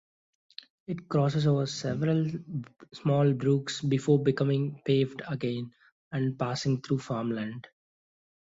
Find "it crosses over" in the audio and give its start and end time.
0.87-1.67